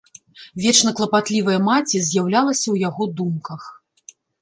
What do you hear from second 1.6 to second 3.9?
маці з'яўлялася ў яго думках.